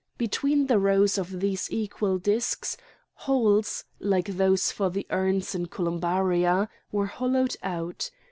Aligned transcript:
Between 0.17 0.65
the 0.65 0.79
rows 0.79 1.19
of 1.19 1.41
these 1.41 1.71
equal 1.71 2.17
discs, 2.17 2.75
holes, 3.13 3.83
like 3.99 4.25
those 4.35 4.71
for 4.71 4.89
the 4.89 5.05
urns 5.11 5.53
in 5.53 5.67
columbaria, 5.67 6.69
were 6.91 7.05
hollowed 7.05 7.55
out. 7.61 8.09